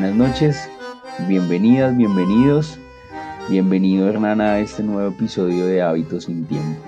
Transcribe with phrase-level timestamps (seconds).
[0.00, 0.70] Buenas noches,
[1.26, 2.78] bienvenidas, bienvenidos.
[3.50, 6.80] Bienvenido Hernán a este nuevo episodio de Hábitos sin Tiempo.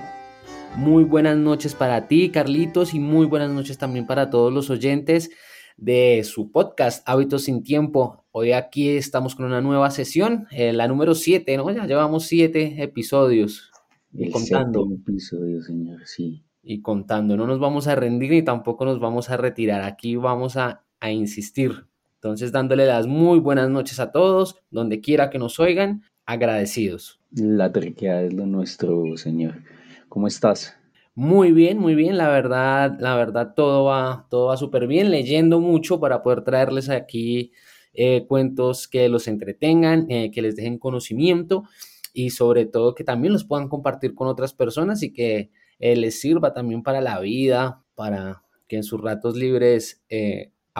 [0.77, 5.31] Muy buenas noches para ti, Carlitos, y muy buenas noches también para todos los oyentes
[5.77, 8.27] de su podcast Hábitos sin Tiempo.
[8.31, 11.69] Hoy aquí estamos con una nueva sesión, eh, la número 7, ¿no?
[11.73, 13.73] Ya llevamos 7 episodios.
[14.17, 14.87] El contando.
[14.95, 16.45] episodio, señor, sí.
[16.63, 19.83] Y contando, no nos vamos a rendir ni tampoco nos vamos a retirar.
[19.83, 21.90] Aquí vamos a, a insistir.
[22.23, 27.19] Entonces, dándole las muy buenas noches a todos, donde quiera que nos oigan, agradecidos.
[27.31, 29.63] La terquedad es lo nuestro, Señor.
[30.11, 30.77] ¿Cómo estás?
[31.15, 35.61] Muy bien, muy bien, la verdad, la verdad todo va, todo va súper bien, leyendo
[35.61, 37.53] mucho para poder traerles aquí
[37.95, 41.65] eh, cuentos que los entretengan, eh, que les dejen conocimiento
[42.13, 46.21] y sobre todo que también los puedan compartir con otras personas y que eh, les
[46.21, 50.03] sirva también para la vida, para que en sus ratos libres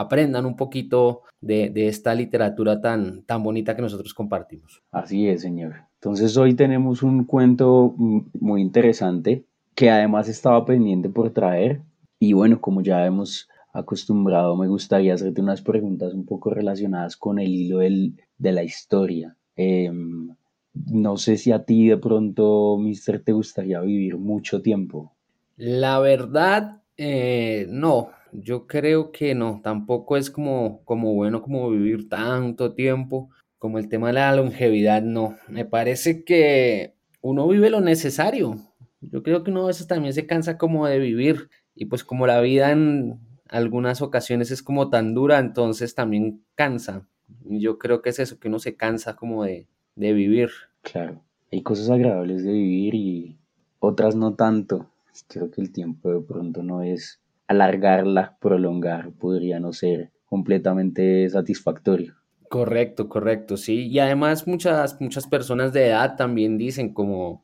[0.01, 4.81] aprendan un poquito de, esta literatura tan, tan bonita que nosotros compartimos.
[4.91, 5.75] Así es, señor.
[5.95, 11.81] Entonces hoy tenemos un cuento muy interesante que además estaba pendiente por traer.
[12.19, 17.39] Y bueno, como ya hemos acostumbrado, me gustaría hacerte unas preguntas un poco relacionadas con
[17.39, 19.35] el hilo de la historia.
[19.55, 20.35] Em,
[20.73, 25.13] no sé si a ti de pronto, Mister, te gustaría vivir mucho tiempo.
[25.57, 32.09] La verdad, eh, no, yo creo que no, tampoco es como, como bueno como vivir
[32.09, 35.37] tanto tiempo, como el tema de la longevidad, no.
[35.47, 38.55] Me parece que uno vive lo necesario.
[39.01, 42.27] Yo creo que uno a veces también se cansa como de vivir y pues como
[42.27, 47.07] la vida en algunas ocasiones es como tan dura, entonces también cansa.
[47.45, 50.49] Yo creo que es eso, que uno se cansa como de, de vivir.
[50.81, 51.21] Claro,
[51.51, 53.37] hay cosas agradables de vivir y
[53.79, 54.89] otras no tanto.
[55.27, 57.20] Creo que el tiempo de pronto no es
[57.51, 62.15] alargarla, prolongar, podría no ser completamente satisfactorio.
[62.49, 63.87] Correcto, correcto, sí.
[63.87, 67.43] Y además muchas, muchas personas de edad también dicen como,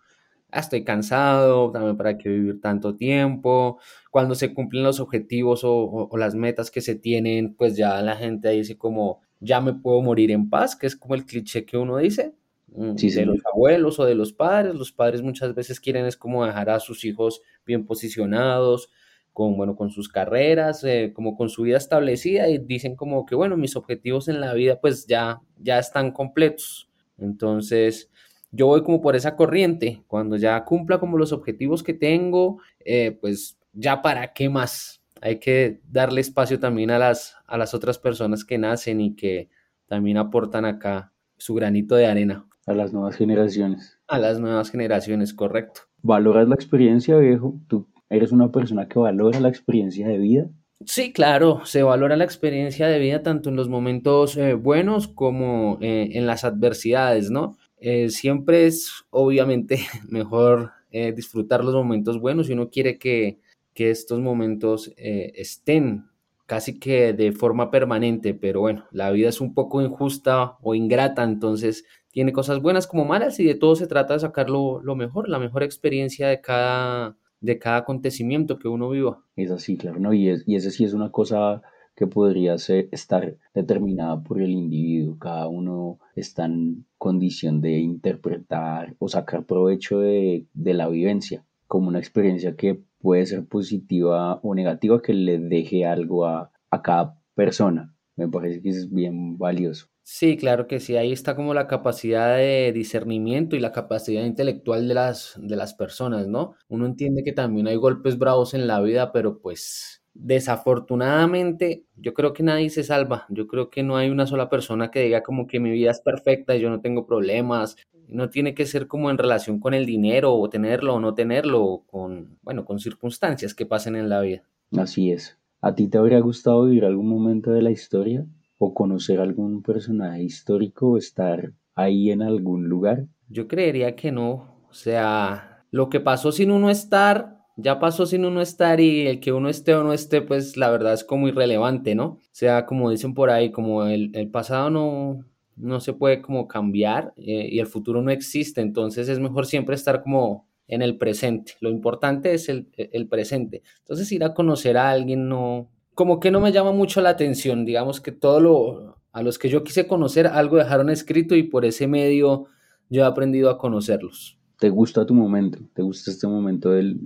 [0.52, 3.80] ah, estoy cansado, también para qué vivir tanto tiempo.
[4.12, 8.50] Cuando se cumplen los objetivos o, las metas que se tienen, pues ya la gente
[8.50, 11.98] dice como, ya me puedo morir en paz, que es como el cliché que uno
[11.98, 12.34] dice.
[12.76, 14.76] Mm, de los abuelos o de los padres.
[14.76, 18.90] Los padres muchas veces quieren es como dejar a sus hijos bien posicionados,
[19.38, 23.36] con, bueno, con sus carreras, eh, como con su vida establecida y dicen como que,
[23.36, 26.90] bueno, mis objetivos en la vida pues ya, ya están completos.
[27.20, 28.10] Entonces,
[28.50, 30.02] yo voy como por esa corriente.
[30.08, 35.04] Cuando ya cumpla como los objetivos que tengo, eh, pues ya para qué más.
[35.22, 39.50] Hay que darle espacio también a las, a las otras personas que nacen y que
[39.86, 42.48] también aportan acá su granito de arena.
[42.66, 44.00] A las nuevas generaciones.
[44.08, 45.82] A las nuevas generaciones, correcto.
[46.02, 47.54] ¿Valoras la experiencia, viejo?
[47.68, 50.50] ¿Tú ¿Eres una persona que valora la experiencia de vida?
[50.86, 55.80] Sí, claro, se valora la experiencia de vida tanto en los momentos eh, buenos como
[55.82, 57.58] eh, en las adversidades, ¿no?
[57.80, 59.80] Eh, siempre es obviamente
[60.10, 60.72] mejor
[61.16, 63.38] disfrutar los momentos buenos y uno quiere que,
[63.76, 66.06] que estos momentos estén
[66.48, 71.22] casi que de forma permanente, pero bueno, la vida es un poco injusta o ingrata,
[71.24, 75.30] entonces tiene cosas buenas como malas y de todo se trata de sacar lo mejor,
[75.30, 79.24] la mejor experiencia de cada de cada acontecimiento que uno viva.
[79.36, 80.14] Es así, claro, ¿no?
[80.14, 81.62] Y, es, y esa sí es una cosa
[81.98, 85.18] que podría ser, estar determinada por el individuo.
[85.18, 92.00] Cada uno está en condición de interpretar o sacar provecho de, la vivencia como una
[92.00, 97.96] experiencia que puede ser positiva o negativa que le deje algo a, a cada persona.
[98.16, 99.88] Me parece que es bien valioso.
[100.10, 104.88] Sí, claro que sí, ahí está como la capacidad de discernimiento y la capacidad intelectual
[104.88, 106.56] de las, de las personas, ¿no?
[106.70, 112.32] Uno entiende que también hay golpes bravos en la vida, pero pues desafortunadamente yo creo
[112.32, 115.46] que nadie se salva, yo creo que no hay una sola persona que diga como
[115.46, 117.76] que mi vida es perfecta y yo no tengo problemas,
[118.08, 121.66] no tiene que ser como en relación con el dinero o tenerlo o no tenerlo,
[121.66, 124.44] o con, bueno, con circunstancias que pasen en la vida.
[124.78, 125.38] Así es.
[125.60, 128.26] ¿A ti te habría gustado vivir algún momento de la historia?
[128.58, 133.06] O conocer algún personaje histórico o estar ahí en algún lugar?
[133.30, 134.58] Yo creería que no.
[134.70, 139.20] O sea, lo que pasó sin uno estar, ya pasó sin uno estar y el
[139.20, 142.06] que uno esté o no esté, pues la verdad es como irrelevante, ¿no?
[142.06, 145.26] O sea, como dicen por ahí, como el, pasado no,
[145.56, 149.76] no se puede como cambiar eh, y el futuro no existe, entonces es mejor siempre
[149.76, 151.54] estar como en el presente.
[151.62, 153.64] Lo importante es el, el presente.
[153.80, 157.66] Entonces ir a conocer a alguien no, como que no me llama mucho la atención,
[157.66, 161.66] digamos que todo lo a los que yo quise conocer algo dejaron escrito y por
[161.66, 162.46] ese medio
[162.88, 164.38] yo he aprendido a conocerlos.
[164.60, 165.58] ¿Te gusta tu momento?
[165.74, 167.00] ¿Te gusta este momento del,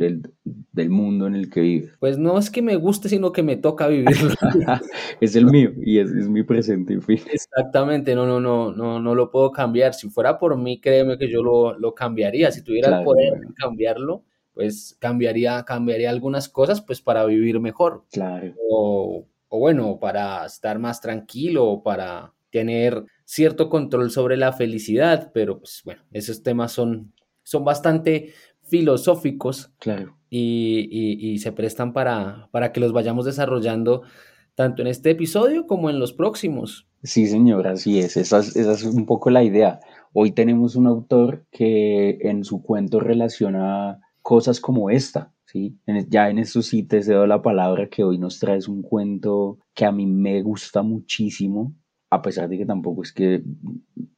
[0.73, 1.93] del mundo en el que vives.
[2.01, 4.33] Pues no es que me guste, sino que me toca vivirlo.
[5.21, 7.21] es el mío y es, es, mi presente y fin.
[7.31, 9.93] Exactamente, no, no, no, no, no lo puedo cambiar.
[9.93, 12.51] Si fuera por mí, créeme que yo lo, lo cambiaría.
[12.51, 18.06] Si tuviera el poder de cambiarlo, pues cambiaría, cambiaría algunas cosas pues para vivir mejor.
[18.12, 18.53] Claro.
[18.69, 25.59] O, o bueno, para estar más tranquilo, para tener cierto control sobre la felicidad, pero
[25.59, 27.13] pues bueno, esos temas son,
[27.44, 28.33] son bastante
[28.63, 30.18] filosóficos claro.
[30.30, 34.03] y, y, se prestan para, para que los vayamos desarrollando
[34.56, 36.88] tanto en este episodio como en los próximos.
[37.03, 38.15] Sí, señor, así es.
[38.15, 38.56] Esa, es.
[38.56, 39.80] esa es un poco la idea.
[40.13, 45.77] Hoy tenemos un autor que en su cuento relaciona cosas como esta, ¿sí?
[46.09, 49.85] ya en eso sí te cedo la palabra que hoy nos traes un cuento que
[49.85, 51.73] a mí me gusta muchísimo,
[52.09, 53.44] a pesar de que tampoco es que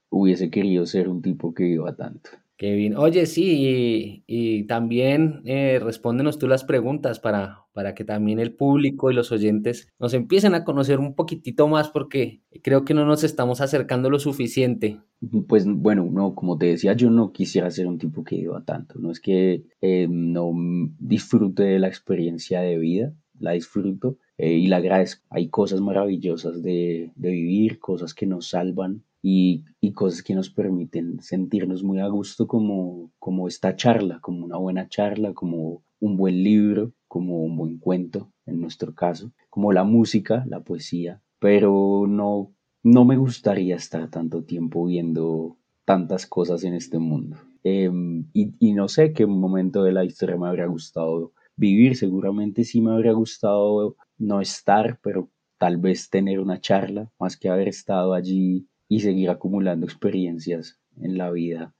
[0.09, 2.29] hubiese querido ser un tipo que iba tanto.
[2.63, 2.95] Qué bien.
[2.95, 9.11] Oye, sí, y, también eh, respóndenos tú las preguntas para, para que también el público
[9.11, 13.25] y los oyentes nos empiecen a conocer un poquitito más porque creo que no nos
[13.25, 15.01] estamos acercando lo suficiente.
[15.49, 18.97] Pues bueno, no, como te decía, yo no quisiera ser un tipo que iba tanto.
[18.97, 20.53] No es que eh, no
[20.99, 25.25] disfrute de la experiencia de vida, la disfruto eh, y la agradezco.
[25.29, 31.21] Hay cosas maravillosas de, de vivir, cosas que nos salvan y, cosas que nos permiten
[31.21, 36.43] sentirnos muy a gusto como, como esta charla, como una buena charla, como un buen
[36.43, 42.53] libro, como un buen cuento en nuestro caso, como la música, la poesía, pero no,
[42.83, 47.37] no me gustaría estar tanto tiempo viendo tantas cosas en este mundo.
[47.63, 52.65] Em, y, y, no sé qué momento de la historia me habría gustado vivir, seguramente
[52.65, 57.69] sí me habría gustado no estar, pero tal vez tener una charla, más que haber
[57.69, 61.73] estado allí y seguir acumulando experiencias en la vida.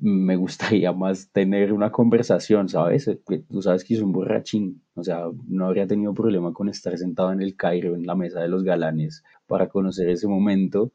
[0.00, 3.10] Me gustaría más tener una conversación, ¿sabes?
[3.48, 7.32] Tú sabes que soy un borrachín, o sea, no habría tenido problema con estar sentado
[7.32, 10.92] en el Cairo, en la mesa de los galanes, para conocer ese momento.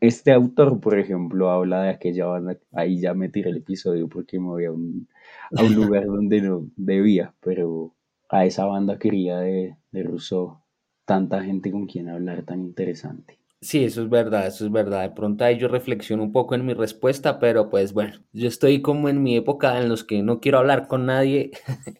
[0.00, 4.38] Este autor, por ejemplo, habla de aquella banda, ahí ya me tiré el episodio porque
[4.38, 5.08] me voy a un,
[5.56, 7.94] a un lugar donde no debía, pero
[8.28, 10.60] a esa banda quería de, de Rousseau,
[11.04, 13.37] tanta gente con quien hablar tan interesante.
[13.60, 15.02] Sí, eso es verdad, eso es verdad.
[15.02, 18.82] De pronto ahí yo reflexiono un poco en mi respuesta, pero pues bueno, yo estoy
[18.82, 21.50] como en mi época en los que no quiero hablar con nadie,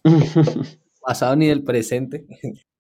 [1.01, 2.27] pasado ni del presente.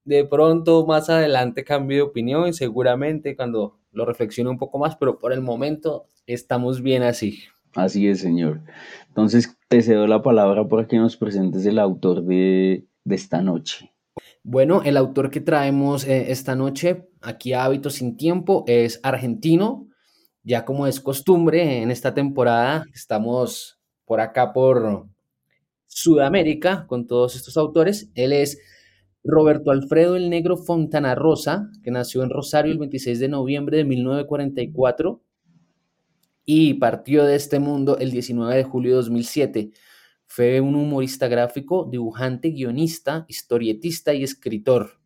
[0.05, 4.97] De pronto más adelante cambio de opinión y seguramente cuando lo reflexione un poco más,
[4.97, 7.41] pero por el momento estamos bien así.
[7.75, 8.63] Así es, señor.
[9.09, 13.93] Entonces te cedo la palabra para que nos presentes el autor de, de esta noche.
[14.51, 19.91] Bueno, el autor que traemos eh, esta noche aquí a Hábitos sin Tiempo es argentino.
[20.43, 25.05] Ya como es costumbre en esta temporada, estamos por acá por
[25.87, 28.11] Sudamérica con todos estos autores.
[28.15, 28.59] Él es
[29.23, 33.85] Roberto Alfredo el Negro Fontana Rosa, que nació en Rosario el 26 de noviembre de
[33.85, 35.21] 1944
[36.47, 39.73] y partió de este mundo el 19 de julio de 2007.
[40.29, 45.01] Fue un humorista gráfico, dibujante, guionista, historietista y escritor.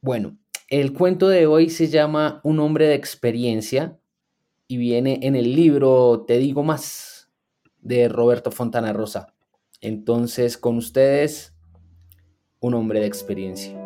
[0.00, 3.98] Bueno, el cuento de hoy se llama Un hombre de experiencia
[4.68, 7.32] y viene en el libro Te digo más
[7.80, 9.34] de Roberto Fontana Rosa.
[9.80, 11.52] Entonces, con ustedes,
[12.60, 13.76] un hombre de experiencia.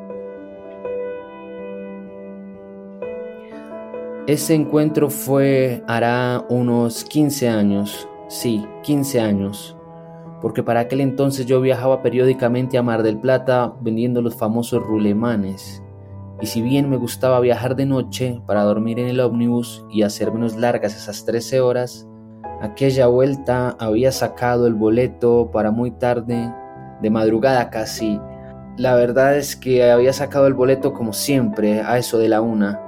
[4.26, 9.76] Ese encuentro fue hará unos 15 años Sí, 15 años.
[10.42, 15.83] Porque para aquel entonces yo viajaba periódicamente a Mar del Plata vendiendo los famosos rulemanes.
[16.40, 20.33] Y si bien me gustaba viajar de noche para dormir en el ómnibus y hacer
[20.33, 22.09] menos largas esas 13 horas,
[22.61, 26.52] aquella vuelta había sacado el boleto para muy tarde,
[27.00, 28.21] de madrugada casi.
[28.76, 32.83] La verdad es que había sacado el boleto como siempre, a eso de la una,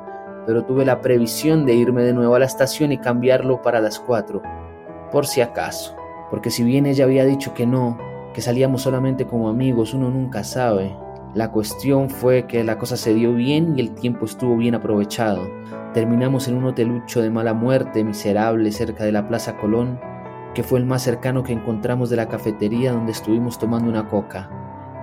[0.47, 4.01] pero tuve la previsión de irme de nuevo a la estación y cambiarlo para las
[4.01, 4.43] 4
[5.11, 5.97] por si acaso,
[6.31, 7.99] porque si bien ella había dicho que no,
[8.35, 10.97] que salíamos solamente como amigos, uno nunca sabe.
[11.35, 15.49] La cuestión fue que la cosa se dio bien y el tiempo estuvo bien aprovechado.
[15.93, 20.01] Terminamos en un hotelucho de mala muerte, miserable, cerca de la Plaza Colón,
[20.55, 24.51] que fue el más cercano que encontramos de la cafetería donde estuvimos tomando una coca.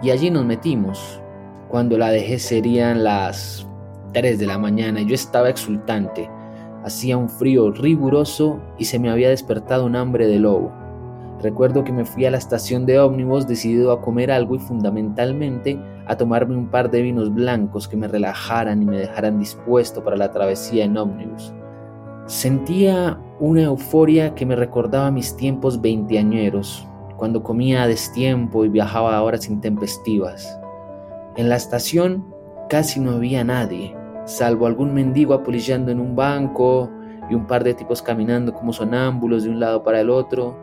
[0.02, 1.22] Y allí nos metimos.
[1.70, 3.68] Cuando la dejé serían las
[4.14, 6.30] 3 de la mañana y yo estaba exultante.
[6.86, 10.72] Hacía un frío riguroso y se me había despertado un hambre de lobo.
[11.42, 15.80] Recuerdo que me fui a la estación de ómnibus decidido a comer algo y fundamentalmente
[16.06, 20.16] a tomarme un par de vinos blancos que me relajaran y me dejaran dispuesto para
[20.16, 21.56] la travesía en ómnibus.
[22.28, 26.88] Sentía una euforia que me recordaba mis tiempos veinteañeros,
[27.18, 30.60] cuando comía a destiempo y viajaba a horas intempestivas.
[31.36, 32.28] En la estación
[32.70, 36.92] casi no había nadie, salvo algún mendigo apolillando en un banco
[37.30, 40.58] y un par de tipos caminando como sonámbulos de un lado para el otro.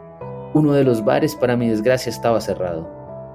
[0.55, 2.89] Uno de los bares, para mi desgracia, estaba cerrado.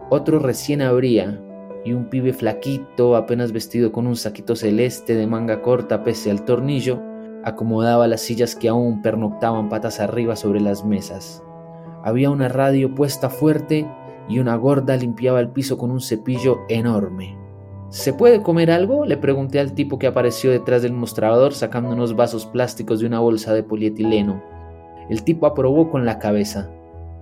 [0.09, 1.41] Otro recién abría
[1.83, 6.43] y un pibe flaquito, apenas vestido con un saquito celeste de manga corta pese al
[6.43, 7.01] tornillo,
[7.43, 11.43] acomodaba las sillas que aún pernoctaban patas arriba sobre las mesas.
[12.03, 13.87] Había una radio puesta fuerte
[14.29, 17.46] y una gorda limpiaba el piso con un cepillo enorme.
[17.89, 19.05] ¿Se puede comer algo?
[19.05, 23.19] Le pregunté al tipo que apareció detrás del mostrador sacando unos vasos plásticos de una
[23.19, 24.43] bolsa de polietileno.
[25.09, 26.69] El tipo aprobó con la cabeza.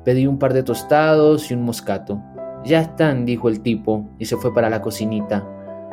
[0.04, 2.20] Pedí un par de tostados y un moscato.
[2.64, 5.48] Ya están, dijo el tipo, y se fue para la cocinita.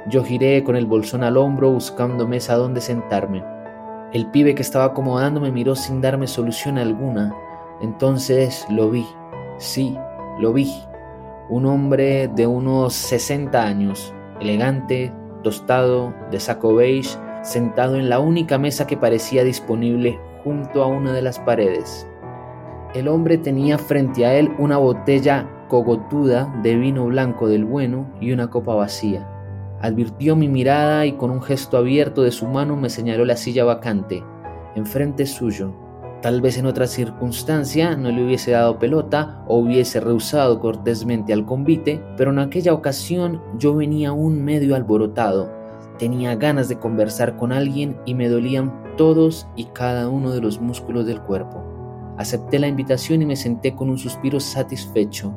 [0.08, 3.44] Yo giré con el bolsón al hombro buscando mesa donde sentarme.
[4.14, 7.34] El pibe que estaba acomodando me miró sin darme solución alguna.
[7.82, 9.04] Entonces lo vi.
[9.58, 9.98] Sí,
[10.38, 10.72] lo vi.
[11.50, 18.58] Un hombre de unos 60 años, elegante, tostado, de saco beige, sentado en la única
[18.58, 22.06] mesa que parecía disponible junto a una de las paredes.
[22.94, 28.32] El hombre tenía frente a él una botella cogotuda de vino blanco del bueno y
[28.32, 29.26] una copa vacía.
[29.80, 33.64] Advirtió mi mirada y con un gesto abierto de su mano me señaló la silla
[33.64, 34.22] vacante,
[34.76, 35.74] enfrente suyo.
[36.22, 41.44] Tal vez en otra circunstancia no le hubiese dado pelota o hubiese rehusado cortésmente al
[41.44, 45.52] convite, pero en aquella ocasión yo venía aún medio alborotado.
[45.98, 50.60] Tenía ganas de conversar con alguien y me dolían todos y cada uno de los
[50.60, 51.64] músculos del cuerpo.
[52.18, 55.34] Acepté la invitación y me senté con un suspiro satisfecho.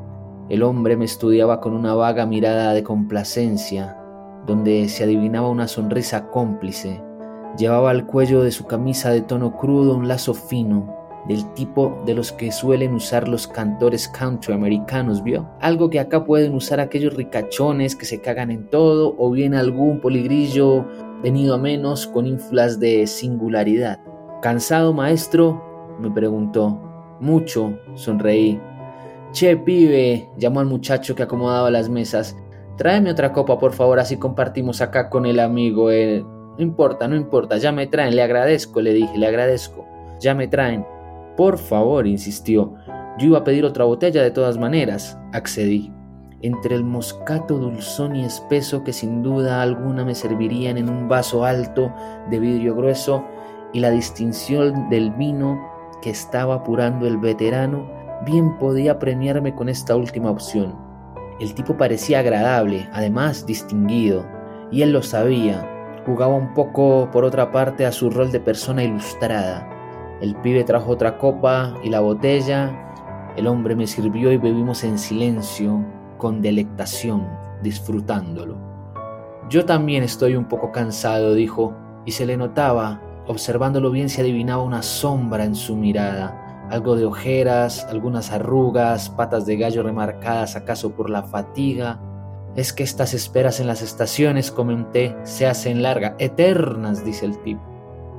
[0.50, 3.98] El hombre me estudiaba con una vaga mirada de complacencia,
[4.46, 7.02] donde se adivinaba una sonrisa cómplice.
[7.58, 10.94] Llevaba al cuello de su camisa de tono crudo un lazo fino,
[11.28, 15.50] del tipo de los que suelen usar los cantores country americanos, ¿vio?
[15.62, 20.02] Algo que acá pueden usar aquellos ricachones que se cagan en todo, o bien algún
[20.02, 20.86] poligrillo
[21.24, 24.00] venido a menos con ínfulas de singularidad.
[24.42, 25.98] ¿Cansado, maestro?
[26.00, 26.80] me preguntó.
[27.22, 28.60] Mucho, sonreí.
[29.32, 32.36] Che, pibe, llamó al muchacho que acomodaba las mesas.
[32.78, 35.90] Tráeme otra copa, por favor, así compartimos acá con el amigo.
[35.92, 36.26] Eh.
[36.58, 39.86] No importa, no importa, ya me traen, le agradezco, le dije, le agradezco.
[40.20, 40.86] Ya me traen.
[41.36, 42.74] Por favor, insistió.
[43.18, 45.18] Yo iba a pedir otra botella de todas maneras.
[45.34, 45.92] Accedí.
[46.42, 51.44] Entre el moscato dulzón y espeso que sin duda alguna me servirían en un vaso
[51.44, 51.94] alto
[52.30, 53.26] de vidrio grueso
[53.74, 55.60] y la distinción del vino
[56.02, 57.90] que estaba apurando el veterano,
[58.26, 60.76] bien podía premiarme con esta última opción.
[61.40, 64.26] El tipo parecía agradable, además distinguido,
[64.72, 65.75] y él lo sabía.
[66.06, 69.68] Jugaba un poco, por otra parte, a su rol de persona ilustrada.
[70.22, 72.72] El pibe trajo otra copa y la botella.
[73.36, 75.84] El hombre me sirvió y bebimos en silencio,
[76.18, 77.28] con delectación,
[77.62, 78.58] disfrutándolo.
[79.50, 81.74] Yo también estoy un poco cansado, dijo,
[82.06, 87.06] y se le notaba, observándolo bien se adivinaba una sombra en su mirada algo de
[87.06, 92.00] ojeras, algunas arrugas, patas de gallo remarcadas acaso por la fatiga.
[92.56, 97.62] Es que estas esperas en las estaciones, comenté, se hacen largas, eternas, dice el tipo.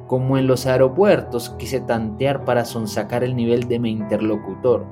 [0.07, 4.85] Como en los aeropuertos, quise tantear para sonsacar el nivel de mi interlocutor.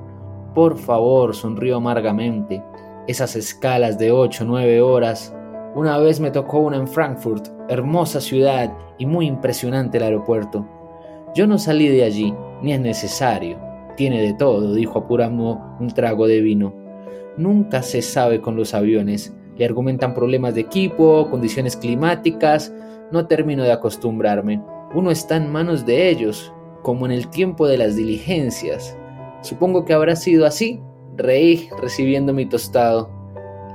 [0.55, 2.63] Por favor, sonrió amargamente.
[3.07, 5.35] Esas escalas de ocho o nueve horas.
[5.75, 10.65] Una vez me tocó una en Frankfurt, hermosa ciudad y muy impresionante el aeropuerto.
[11.35, 13.59] Yo no salí de allí, ni es necesario.
[13.95, 16.84] Tiene de todo, dijo apurando un trago de vino.
[17.37, 19.33] Nunca se sabe con los aviones.
[19.57, 22.73] Le argumentan problemas de equipo, condiciones climáticas.
[23.11, 24.61] No termino de acostumbrarme.
[24.93, 28.97] Uno está en manos de ellos, como en el tiempo de las diligencias.
[29.41, 30.81] Supongo que habrá sido así.
[31.17, 33.09] Reí recibiendo mi tostado.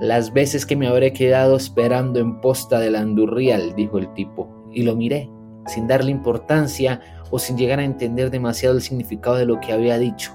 [0.00, 4.82] Las veces que me habré quedado esperando en posta del andurrial, dijo el tipo, y
[4.82, 5.30] lo miré,
[5.66, 7.00] sin darle importancia
[7.30, 10.32] o sin llegar a entender demasiado el significado de lo que había dicho.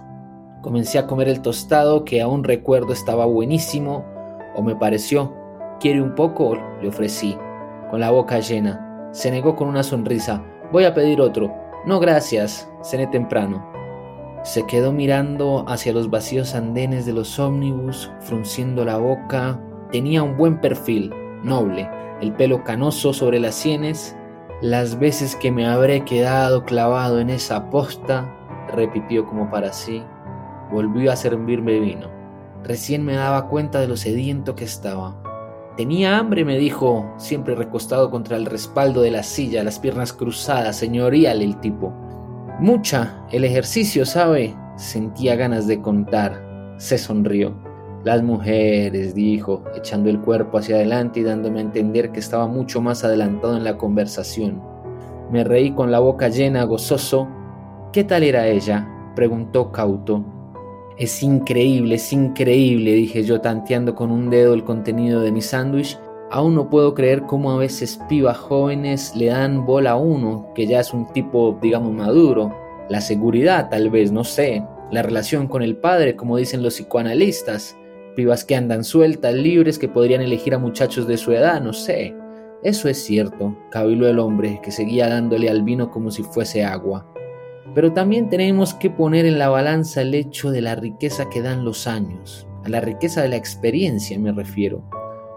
[0.61, 4.05] Comencé a comer el tostado que aún recuerdo estaba buenísimo,
[4.55, 5.33] o me pareció.
[5.79, 6.57] ¿Quiere un poco?
[6.81, 7.37] Le ofrecí,
[7.89, 9.09] con la boca llena.
[9.11, 10.43] Se negó con una sonrisa.
[10.71, 11.53] Voy a pedir otro.
[11.85, 12.69] No, gracias.
[12.83, 13.65] Cené temprano.
[14.43, 19.59] Se quedó mirando hacia los vacíos andenes de los ómnibus, frunciendo la boca.
[19.91, 21.89] Tenía un buen perfil, noble,
[22.21, 24.15] el pelo canoso sobre las sienes
[24.61, 28.33] las veces que me habré quedado clavado en esa posta,
[28.73, 30.01] repitió como para sí,
[30.71, 32.09] volvió a servirme vino.
[32.63, 35.15] Recién me daba cuenta de lo sediento que estaba.
[35.77, 40.77] Tenía hambre, me dijo, siempre recostado contra el respaldo de la silla, las piernas cruzadas,
[40.77, 41.93] señorial el tipo.
[42.59, 44.55] Mucha, el ejercicio, ¿sabe?
[44.77, 46.75] Sentía ganas de contar.
[46.77, 47.53] Se sonrió.
[48.05, 52.79] Las mujeres, dijo, echando el cuerpo hacia adelante y dándome a entender que estaba mucho
[52.79, 54.61] más adelantado en la conversación.
[55.31, 57.27] Me reí con la boca llena, gozoso.
[57.91, 58.87] ¿Qué tal era ella?
[59.15, 60.23] preguntó cauto.
[60.97, 65.99] Es increíble, es increíble, dije yo tanteando con un dedo el contenido de mi sándwich.
[66.31, 70.65] Aún no puedo creer cómo a veces pibas jóvenes le dan bola a uno, que
[70.65, 72.55] ya es un tipo, digamos, maduro.
[72.87, 74.63] La seguridad, tal vez, no sé.
[74.89, 77.75] La relación con el padre, como dicen los psicoanalistas.
[78.15, 82.15] Pibas que andan sueltas, libres, que podrían elegir a muchachos de su edad, no sé.
[82.63, 87.05] Eso es cierto, cabiló el hombre, que seguía dándole al vino como si fuese agua.
[87.75, 91.65] Pero también tenemos que poner en la balanza el hecho de la riqueza que dan
[91.65, 94.81] los años, a la riqueza de la experiencia me refiero.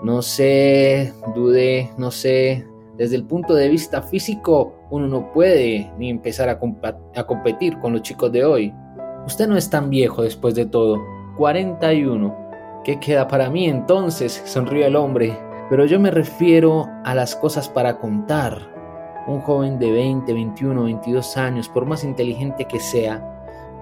[0.03, 2.65] No sé, dudé, no sé,
[2.97, 6.59] desde el punto de vista físico uno no puede ni empezar a,
[7.27, 8.73] competir con los chicos de hoy.
[9.27, 10.99] Usted no es tan viejo después de todo,
[11.37, 12.83] 41.
[12.85, 14.43] ¿Qué queda para mí entonces?
[14.47, 15.37] sonrió el hombre.
[15.69, 18.78] Pero yo me refiero a las cosas para contar.
[19.29, 23.23] Un joven de 20, 21, 22 años, por más inteligente que sea,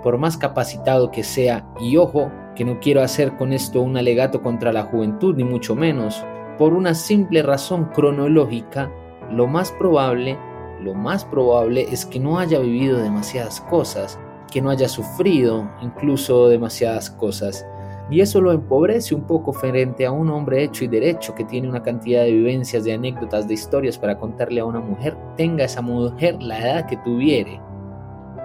[0.02, 4.42] por más capacitado que sea, y ojo, que no quiero hacer con esto un alegato
[4.42, 6.24] contra la juventud, ni mucho menos,
[6.58, 8.90] por una simple razón cronológica,
[9.30, 10.38] lo más probable,
[10.82, 14.18] lo más probable es que no haya vivido demasiadas cosas,
[14.50, 17.66] que no haya sufrido incluso demasiadas cosas
[18.10, 21.68] y eso lo empobrece un poco frente a un hombre hecho y derecho que tiene
[21.68, 25.82] una cantidad de vivencias, de anécdotas, de historias para contarle a una mujer, tenga esa
[25.82, 27.60] mujer la edad que tuviere.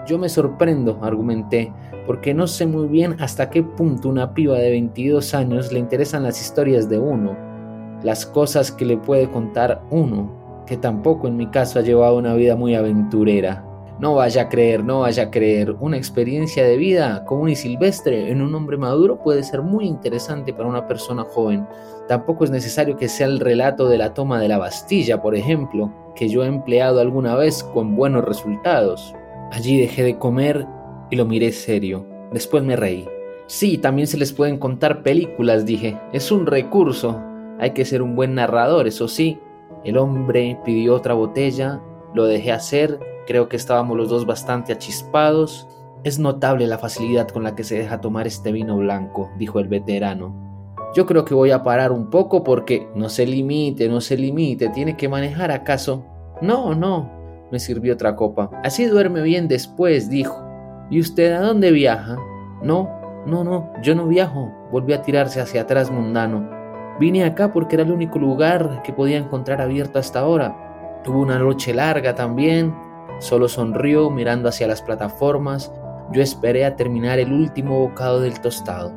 [0.08, 1.72] Yo me sorprendo, argumenté,
[2.08, 6.24] porque no sé muy bien hasta qué punto una piba de 22 años le interesan
[6.24, 7.38] las historias de uno,
[8.02, 12.34] las cosas que le puede contar uno, que tampoco en mi caso ha llevado una
[12.34, 13.64] vida muy aventurera.
[14.02, 15.76] No vaya a creer, no vaya a creer.
[15.80, 20.54] Una experiencia de vida común y silvestre en un hombre maduro puede ser muy interesante
[20.54, 21.68] para una persona joven.
[22.08, 25.94] Tampoco es necesario que sea el relato de la toma de la Bastilla, por ejemplo,
[26.16, 29.14] que yo he empleado alguna vez con buenos resultados.
[29.52, 30.66] Allí dejé de comer
[31.12, 32.04] y lo miré serio.
[32.34, 33.08] Después me reí.
[33.46, 35.96] Sí, también se les pueden contar películas, dije.
[36.12, 37.22] Es un recurso.
[37.60, 39.40] Hay que ser un buen narrador, eso sí.
[39.84, 41.80] El hombre pidió otra botella,
[42.16, 43.00] lo dejé hacer
[43.32, 45.66] Creo que estábamos los dos bastante achispados.
[46.04, 49.70] Es notable la facilidad con la que se deja tomar este vino blanco, dijo el
[49.70, 50.36] veterano.
[50.94, 54.68] Yo creo que voy a parar un poco porque no se limite, no se limite,
[54.68, 56.04] tiene que manejar acaso.
[56.42, 57.10] No, no,
[57.54, 58.52] me sirvió otra copa.
[58.66, 60.38] Así duerme bien después, dijo.
[60.90, 62.18] ¿Y usted a dónde viaja?
[62.62, 62.90] No,
[63.26, 66.50] no, no, yo no viajo, volvió a tirarse hacia atrás mundano.
[67.00, 71.02] Vine acá porque era el único lugar que podía encontrar abierto hasta ahora.
[71.06, 72.76] Tuvo una noche larga también,
[73.20, 75.72] Solo sonrió mirando hacia las plataformas.
[76.12, 78.94] Yo esperé a terminar el último bocado del tostado.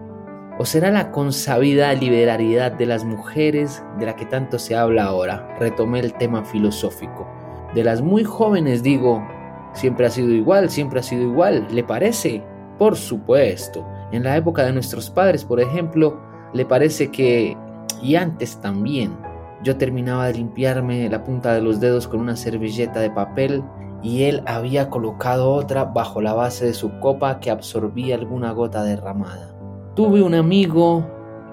[0.58, 5.56] ¿O será la consabida liberalidad de las mujeres de la que tanto se habla ahora?
[5.58, 7.26] Retomé el tema filosófico.
[7.74, 9.26] De las muy jóvenes digo,
[9.72, 12.42] siempre ha sido igual, siempre ha sido igual, ¿le parece?
[12.78, 13.84] Por supuesto.
[14.12, 16.20] En la época de nuestros padres, por ejemplo,
[16.52, 17.56] le parece que...
[18.00, 19.16] y antes también.
[19.64, 23.64] Yo terminaba de limpiarme la punta de los dedos con una servilleta de papel
[24.04, 28.84] y él había colocado otra bajo la base de su copa que absorbía alguna gota
[28.84, 29.56] derramada.
[29.96, 31.02] Tuve un amigo,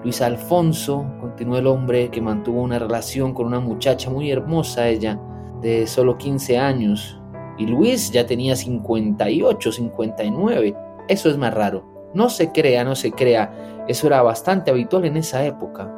[0.04, 5.18] Luis Alfonso, continuó el hombre que mantuvo una relación con una muchacha muy hermosa ella,
[5.62, 7.18] de solo 15 años,
[7.56, 10.76] y Luis ya tenía 58, 59.
[11.08, 12.10] Eso es más raro.
[12.12, 13.84] No se crea, no se crea.
[13.88, 15.90] Eso era bastante habitual en esa época.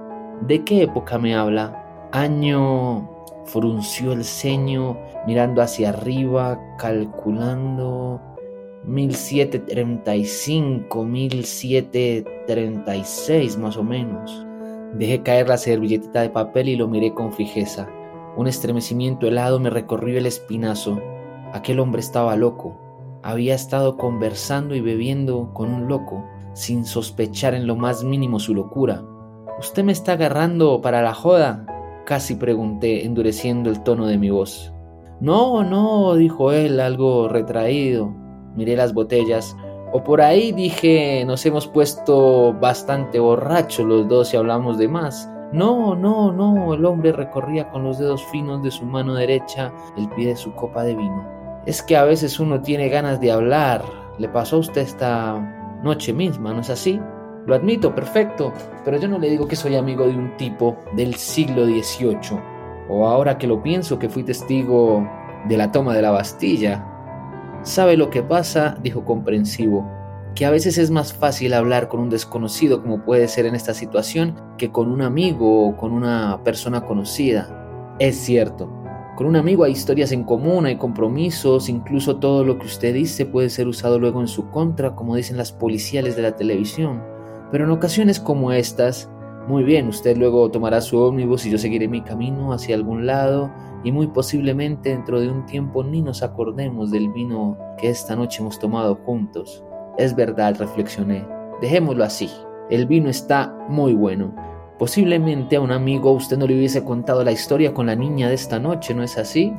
[0.43, 2.09] ¿De qué época me habla?
[2.12, 3.13] Año
[3.44, 8.20] frunció el ceño mirando hacia arriba, calculando
[8.87, 14.46] 1735, 1736 más o menos.
[14.94, 17.88] Dejé caer la servilletita de papel y lo miré con fijeza.
[18.37, 21.00] Un estremecimiento helado me recorrió el espinazo.
[21.52, 22.78] Aquel hombre estaba loco.
[23.22, 28.54] Había estado conversando y bebiendo con un loco, sin sospechar en lo más mínimo su
[28.54, 29.02] locura.
[29.59, 31.64] ¿Usted me está agarrando para la joda?
[32.05, 34.73] Casi pregunté, endureciendo el tono de mi voz.
[35.21, 38.12] No, no, dijo él, algo retraído.
[38.55, 39.57] Miré las botellas.
[39.93, 45.31] O por ahí dije, nos hemos puesto bastante borrachos los dos y hablamos de más.
[45.53, 50.09] No, no, no, el hombre recorría con los dedos finos de su mano derecha el
[50.11, 51.25] pie de su copa de vino.
[51.64, 53.85] Es que a veces uno tiene ganas de hablar.
[54.19, 57.01] Le pasó a usted esta noche misma, ¿no es así?
[57.46, 58.52] Lo admito, perfecto,
[58.85, 62.40] pero yo no le digo que soy amigo de un tipo del siglo XVIII,
[62.88, 65.07] o ahora que lo pienso que fui testigo
[65.46, 66.87] de la toma de la Bastilla.
[67.62, 68.78] ¿Sabe lo que pasa?
[68.83, 69.90] dijo comprensivo.
[70.35, 73.72] que a veces es más fácil hablar con un desconocido, como puede ser en esta
[73.72, 77.94] situación, que con un amigo o con una persona conocida.
[78.00, 78.68] Es cierto,
[79.16, 83.26] con un amigo hay historias en común, hay compromisos, incluso todo lo que usted dice
[83.26, 87.13] puede ser usado luego en su contra, como dicen las policiales de la televisión.
[87.50, 89.11] Pero en ocasiones como estas,
[89.46, 93.50] muy bien, usted luego tomará su ómnibus y yo seguiré mi camino hacia algún lado
[93.85, 98.40] y muy posiblemente dentro de un tiempo ni nos acordemos del vino que esta noche
[98.40, 99.62] hemos tomado juntos.
[99.98, 101.26] Es verdad, reflexioné.
[101.61, 102.30] Dejémoslo así.
[102.70, 104.35] El vino está muy bueno.
[104.78, 108.35] Posiblemente a un amigo usted no le hubiese contado la historia con la niña de
[108.35, 109.52] esta noche, ¿no es así?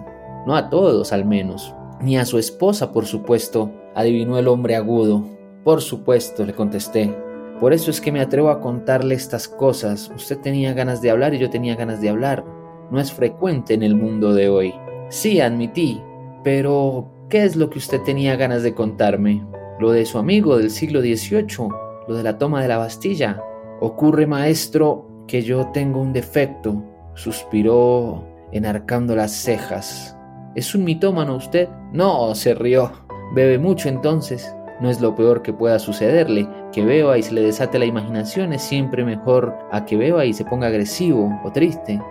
[0.48, 1.74] No a todos, al menos.
[2.02, 5.24] Ni a su esposa, por supuesto, adivinó el hombre agudo.
[5.64, 7.16] Por supuesto, le contesté.
[7.60, 10.12] Por eso es que me atrevo a contarle estas cosas.
[10.16, 12.44] Usted tenía ganas de hablar y yo tenía ganas de hablar.
[12.92, 14.74] No es frecuente en el mundo de hoy.
[15.10, 16.02] Sí, admití.
[16.44, 19.44] Pero, ¿qué es lo que usted tenía ganas de contarme?
[19.80, 21.70] lo de su amigo del siglo XVIII,
[22.08, 23.42] lo de la toma de la Bastilla.
[23.82, 26.82] Ocurre, maestro, que yo tengo un defecto,
[27.16, 30.18] suspiró enarcando las cejas.
[30.56, 31.68] ¿Es un mitómano usted?
[31.92, 32.92] No, se rió.
[33.34, 34.56] Bebe mucho entonces.
[34.80, 36.48] No es lo peor que pueda sucederle.
[36.72, 40.34] Que beba y se le desate la imaginación es siempre mejor a que beba y
[40.34, 42.02] se ponga agresivo o triste.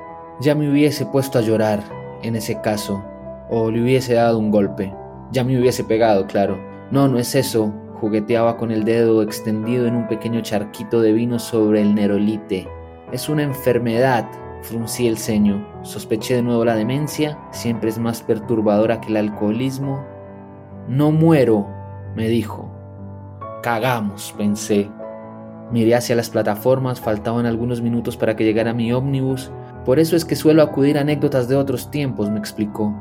[0.40, 1.80] Ya me hubiese puesto a llorar
[2.22, 3.04] en ese caso,
[3.50, 4.92] o le hubiese dado un golpe.
[5.30, 6.58] Ya me hubiese pegado, claro.
[6.90, 7.72] No, no es eso.
[8.00, 12.66] Jugueteaba con el dedo extendido en un pequeño charquito de vino sobre el nerolite.
[13.12, 14.26] Es una enfermedad.
[14.62, 15.66] Fruncí el ceño.
[15.82, 17.38] Sospeché de nuevo la demencia.
[17.50, 20.02] Siempre es más perturbadora que el alcoholismo.
[20.88, 21.66] No muero,
[22.14, 22.70] me dijo.
[23.62, 24.90] Cagamos, pensé.
[25.70, 29.50] Miré hacia las plataformas, faltaban algunos minutos para que llegara mi ómnibus.
[29.84, 32.94] Por eso es que suelo acudir a anécdotas de otros tiempos, me explicó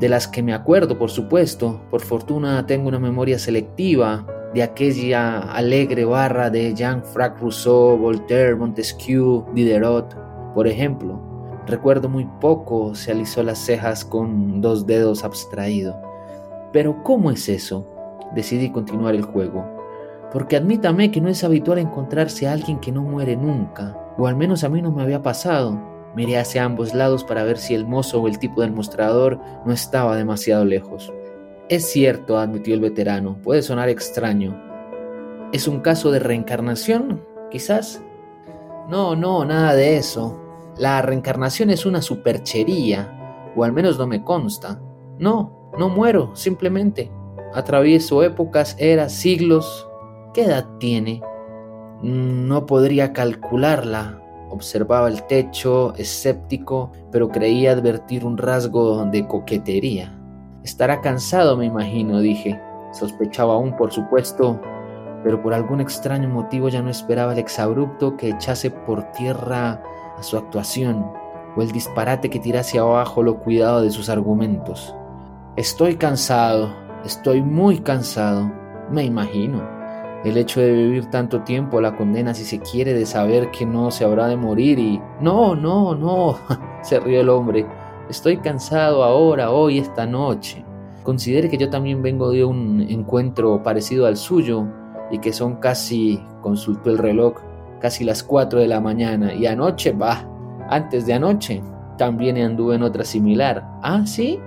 [0.00, 1.82] de las que me acuerdo, por supuesto.
[1.90, 9.44] Por fortuna tengo una memoria selectiva de aquella alegre barra de Jean-Frac Rousseau, Voltaire, Montesquieu,
[9.54, 10.16] Diderot,
[10.54, 11.20] por ejemplo.
[11.66, 16.00] Recuerdo muy poco, se alisó las cejas con dos dedos abstraído.
[16.72, 17.86] Pero ¿cómo es eso?
[18.34, 19.64] Decidí continuar el juego.
[20.32, 24.36] Porque admítame que no es habitual encontrarse a alguien que no muere nunca, o al
[24.36, 25.80] menos a mí no me había pasado.
[26.14, 29.72] Miré hacia ambos lados para ver si el mozo o el tipo del mostrador no
[29.72, 31.12] estaba demasiado lejos.
[31.68, 34.60] Es cierto, admitió el veterano, puede sonar extraño.
[35.52, 37.24] ¿Es un caso de reencarnación?
[37.50, 38.02] Quizás.
[38.88, 40.38] No, no, nada de eso.
[40.76, 44.80] La reencarnación es una superchería, o al menos no me consta.
[45.18, 47.10] No, no muero, simplemente.
[47.54, 49.88] Atravieso épocas, eras, siglos.
[50.34, 51.22] ¿Qué edad tiene?
[52.02, 60.12] No podría calcularla, Observaba el techo, escéptico, pero creía advertir un rasgo de coquetería.
[60.64, 62.60] Estará cansado, me imagino, dije.
[62.92, 64.60] Sospechaba aún, por supuesto,
[65.22, 69.80] pero por algún extraño motivo ya no esperaba el exabrupto que echase por tierra
[70.18, 71.06] a su actuación,
[71.54, 74.96] o el disparate que tirase abajo lo cuidado de sus argumentos.
[75.56, 78.50] Estoy cansado, estoy muy cansado,
[78.90, 79.62] me imagino.
[80.24, 83.90] El hecho de vivir tanto tiempo la condena si se quiere de saber que no
[83.90, 85.00] se habrá de morir y...
[85.20, 86.36] No, no, no,
[86.82, 87.66] se rió el hombre.
[88.10, 90.64] Estoy cansado ahora, hoy, esta noche.
[91.04, 94.66] Considere que yo también vengo de un encuentro parecido al suyo
[95.10, 97.36] y que son casi, consultó el reloj,
[97.80, 100.28] casi las 4 de la mañana y anoche, va,
[100.68, 101.62] antes de anoche,
[101.96, 103.66] también anduve en otra similar.
[103.82, 104.38] Ah, sí.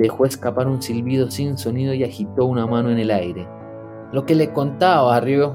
[0.00, 3.46] Dejó escapar un silbido sin sonido y agitó una mano en el aire.
[4.12, 5.54] Lo que le contaba Río,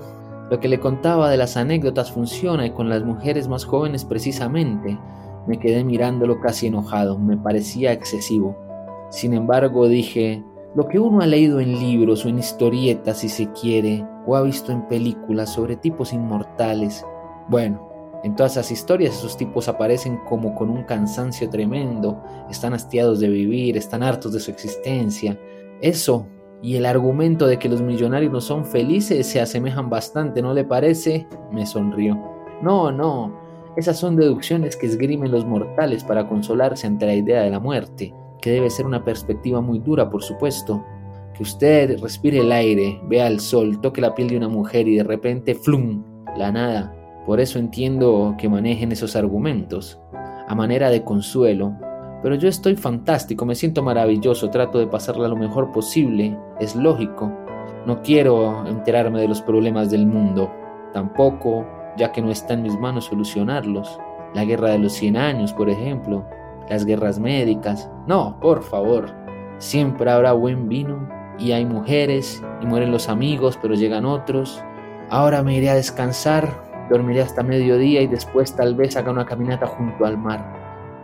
[0.51, 4.99] lo que le contaba de las anécdotas funciona y con las mujeres más jóvenes precisamente.
[5.47, 8.55] Me quedé mirándolo casi enojado, me parecía excesivo.
[9.09, 10.43] Sin embargo, dije,
[10.75, 14.43] lo que uno ha leído en libros o en historietas, si se quiere, o ha
[14.43, 17.03] visto en películas sobre tipos inmortales,
[17.47, 17.84] bueno,
[18.25, 23.29] en todas esas historias esos tipos aparecen como con un cansancio tremendo, están hastiados de
[23.29, 25.39] vivir, están hartos de su existencia.
[25.79, 26.25] Eso
[26.59, 30.63] y el argumento de que los millonarios no son felices se asemejan bastante, ¿no le
[30.63, 31.27] parece?
[31.51, 32.19] Me sonrió.
[32.63, 33.31] No, no,
[33.77, 38.11] esas son deducciones que esgrimen los mortales para consolarse ante la idea de la muerte,
[38.41, 40.83] que debe ser una perspectiva muy dura, por supuesto.
[41.35, 44.95] Que usted respire el aire, vea el sol, toque la piel de una mujer y
[44.95, 46.03] de repente, ¡flum!,
[46.35, 46.95] la nada.
[47.25, 49.99] Por eso entiendo que manejen esos argumentos,
[50.47, 51.75] a manera de consuelo,
[52.21, 57.31] pero yo estoy fantástico, me siento maravilloso, trato de pasarla lo mejor posible, es lógico.
[57.85, 60.51] No quiero enterarme de los problemas del mundo,
[60.93, 61.65] tampoco,
[61.97, 63.99] ya que no está en mis manos solucionarlos.
[64.33, 66.25] La guerra de los 100 años, por ejemplo,
[66.69, 67.89] las guerras médicas.
[68.07, 69.13] No, por favor,
[69.59, 71.07] siempre habrá buen vino
[71.37, 74.63] y hay mujeres y mueren los amigos, pero llegan otros.
[75.09, 79.67] Ahora me iré a descansar, dormiré hasta mediodía y después tal vez haga una caminata
[79.67, 80.45] junto al mar.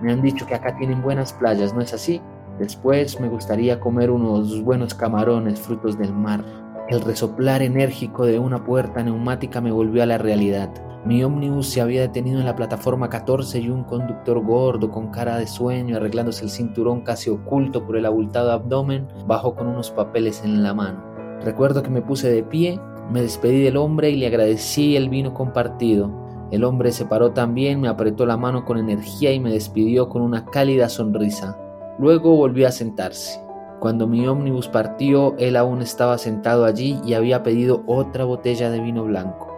[0.01, 2.21] Me han dicho que acá tienen buenas playas, ¿no es así?
[2.59, 6.43] Después me gustaría comer unos buenos camarones frutos del mar.
[6.89, 10.69] El resoplar enérgico de una puerta neumática me volvió a la realidad.
[11.05, 15.37] Mi ómnibus se había detenido en la plataforma 14 y un conductor gordo con cara
[15.37, 20.43] de sueño, arreglándose el cinturón casi oculto por el abultado abdomen, bajó con unos papeles
[20.43, 21.03] en la mano.
[21.43, 22.79] Recuerdo que me puse de pie,
[23.11, 26.09] me despedí del hombre y le agradecí el vino compartido.
[26.51, 30.21] El hombre se paró también, me apretó la mano con energía y me despidió con
[30.21, 31.57] una cálida sonrisa.
[31.99, 33.39] Luego volvió a sentarse.
[33.79, 38.79] Cuando mi ómnibus partió, él aún estaba sentado allí y había pedido otra botella de
[38.79, 39.49] vino blanco.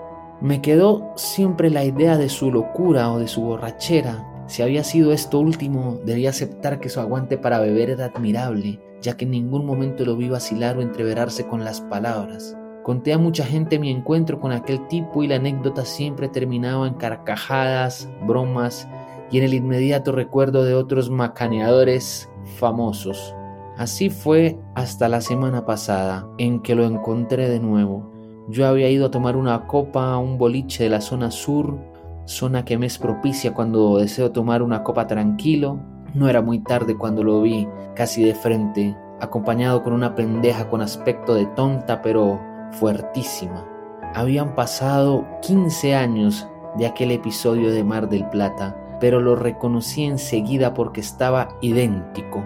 [0.41, 4.27] Me quedó siempre la idea de su locura o de su borrachera.
[4.47, 9.15] Si había sido esto último, debía aceptar que su aguante para beber era admirable, ya
[9.15, 12.57] que en ningún momento lo vi vacilar o entreverarse con las palabras.
[12.83, 16.95] Conté a mucha gente mi encuentro con aquel tipo y la anécdota siempre terminaba en
[16.95, 18.89] carcajadas, bromas
[19.31, 23.33] y en el inmediato recuerdo de otros macaneadores famosos.
[23.77, 28.11] Así fue hasta la semana pasada, en que lo encontré de nuevo.
[28.49, 31.79] Yo había ido a tomar una copa a un boliche de la zona sur,
[32.25, 35.79] zona que me es propicia cuando deseo tomar una copa tranquilo.
[36.13, 37.65] No era muy tarde cuando lo vi,
[37.95, 43.65] casi de frente, acompañado con una pendeja con aspecto de tonta pero fuertísima.
[44.13, 50.73] Habían pasado 15 años de aquel episodio de Mar del Plata, pero lo reconocí enseguida
[50.73, 52.43] porque estaba idéntico.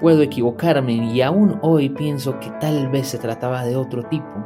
[0.00, 4.44] Puedo equivocarme y aún hoy pienso que tal vez se trataba de otro tipo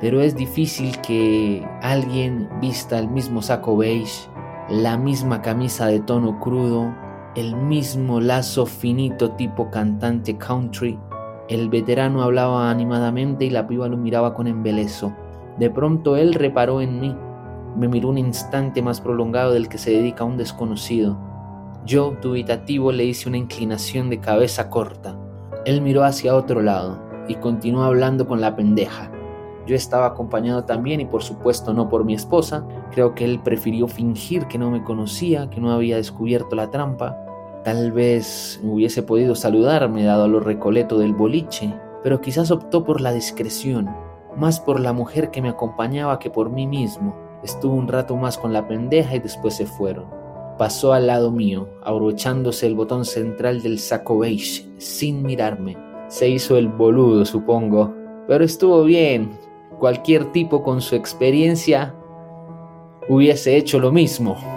[0.00, 4.28] pero es difícil que alguien vista el mismo saco beige,
[4.68, 6.94] la misma camisa de tono crudo,
[7.34, 10.98] el mismo lazo finito tipo cantante country.
[11.48, 15.14] El veterano hablaba animadamente y la piba lo miraba con embeleso.
[15.58, 17.16] De pronto él reparó en mí.
[17.76, 21.16] Me miró un instante más prolongado del que se dedica a un desconocido.
[21.84, 25.16] Yo, dubitativo, le hice una inclinación de cabeza corta.
[25.64, 29.12] Él miró hacia otro lado y continuó hablando con la pendeja.
[29.66, 32.66] Yo estaba acompañado también y por supuesto no por mi esposa.
[32.92, 37.16] Creo que él prefirió fingir que no me conocía, que no había descubierto la trampa.
[37.66, 41.74] Tal vez hubiese podido saludarme dado lo recoleto del boliche,
[42.04, 43.90] pero quizás optó por la discreción,
[44.36, 47.16] más por la mujer que me acompañaba que por mí mismo.
[47.42, 50.04] Estuvo un rato más con la pendeja y después se fueron.
[50.56, 55.76] Pasó al lado mío, abrochándose el botón central del saco beige, sin mirarme.
[56.06, 57.92] Se hizo el boludo, supongo,
[58.28, 59.40] pero estuvo bien,
[59.80, 61.96] cualquier tipo con su experiencia
[63.08, 64.55] hubiese hecho lo mismo.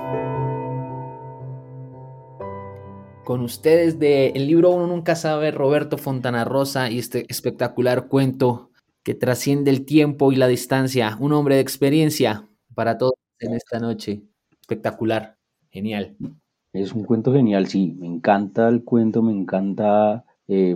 [3.29, 8.71] Con ustedes del el libro Uno Nunca Sabe, Roberto Fontana Rosa y este espectacular cuento
[9.03, 11.15] que trasciende el tiempo y la distancia.
[11.19, 14.23] Un hombre de experiencia para todos en esta noche.
[14.59, 15.37] Espectacular,
[15.69, 16.17] genial.
[16.73, 17.95] Es un cuento genial, sí.
[17.99, 20.75] Me encanta el cuento, me encanta eh,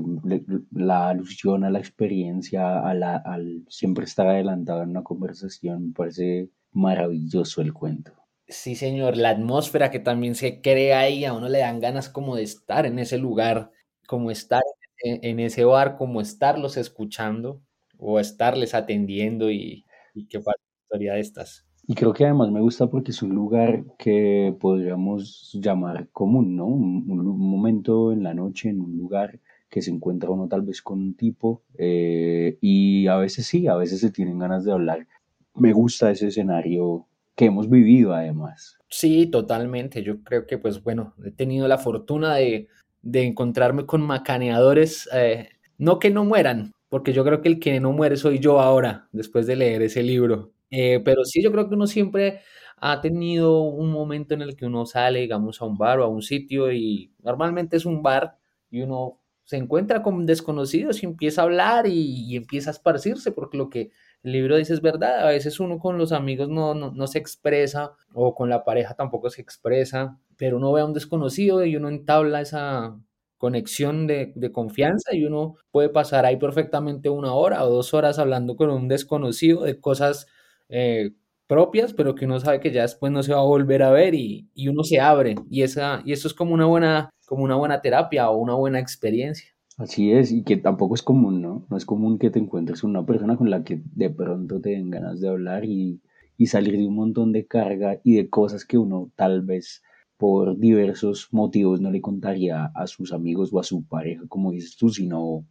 [0.73, 7.63] la alusión a la experiencia, al siempre estar adelantado en una conversación, me parece maravilloso
[7.63, 8.22] el cuento.
[8.47, 12.35] Sí, señor, la atmósfera que también se crea ahí, a uno le dan ganas como
[12.35, 13.71] de estar en ese lugar,
[14.07, 14.61] como estar
[15.03, 17.61] en, ese bar, como estarlos escuchando
[17.97, 20.39] o estarles atendiendo y, y qué
[20.83, 21.65] historia de estas.
[21.87, 26.65] Y creo que además me gusta porque es un lugar que podríamos llamar común, ¿no?
[26.67, 29.39] un momento en la noche, en un lugar
[29.73, 33.75] que se encuentra uno tal vez con un tipo eh, y a veces sí, a
[33.75, 35.07] veces se tienen ganas de hablar.
[35.55, 38.77] Me gusta ese escenario que hemos vivido además.
[38.89, 40.03] Sí, totalmente.
[40.03, 42.67] Yo creo que pues bueno, he tenido la fortuna de,
[43.01, 47.79] de encontrarme con macaneadores, eh, no que no mueran, porque yo creo que el que
[47.79, 50.53] no muere soy yo ahora, después de leer ese libro.
[50.69, 52.41] Eh, pero sí, yo creo que uno siempre
[52.77, 56.07] ha tenido un momento en el que uno sale, digamos, a un bar o a
[56.07, 58.37] un sitio y normalmente es un bar
[58.69, 63.57] y uno se encuentra con desconocidos y empieza a hablar y, empieza a esparcirse, porque
[63.57, 63.91] lo que
[64.23, 67.93] el libro dice es verdad, a veces uno con los amigos no, no, se expresa
[68.13, 71.89] o con la pareja tampoco se expresa, pero uno ve a un desconocido y uno
[71.89, 72.97] entabla esa
[73.37, 78.17] conexión de, de, confianza y uno puede pasar ahí perfectamente una hora o dos horas
[78.17, 80.27] hablando con un desconocido de cosas
[80.69, 81.11] eh,
[81.47, 84.15] propias, pero que uno sabe que ya después no se va a volver a ver
[84.15, 87.55] y, y uno se abre y, esa, y eso es como una buena como una
[87.55, 89.52] buena terapia o una buena experiencia.
[89.77, 91.65] Así es, y que tampoco es común, ¿no?
[91.69, 94.89] No es común que te encuentres una persona con la que de pronto te den
[94.91, 96.01] ganas de hablar y,
[96.37, 99.83] y salir de un montón de carga y de cosas que uno tal vez
[100.17, 104.77] por diversos motivos no le contaría a sus amigos o a su pareja, como dices
[104.77, 105.45] tú, sino